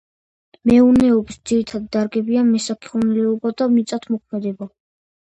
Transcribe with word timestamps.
მეურნეობის 0.69 1.35
ძირითადი 1.49 1.85
დარგებია 1.95 2.45
მესაქონლეობა 2.47 3.51
და 3.61 3.67
მიწათმოქმედება. 3.75 4.69